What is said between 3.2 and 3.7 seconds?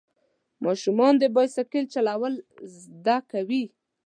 کوي.